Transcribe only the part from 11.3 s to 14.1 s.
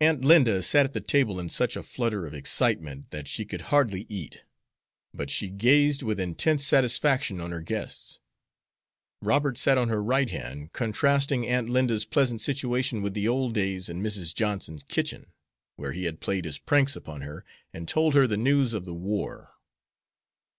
Aunt Linda's pleasant situation with the old days in